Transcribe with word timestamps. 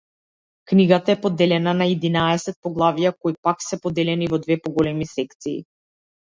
Книгата 0.69 1.11
е 1.13 1.17
поделена 1.25 1.73
на 1.81 1.87
единаесет 1.95 2.57
поглавја, 2.69 3.11
кои 3.27 3.37
пак 3.49 3.63
се 3.67 3.79
поделени 3.85 4.31
во 4.33 4.41
две 4.47 4.59
поголеми 4.65 5.09
секции. 5.13 5.63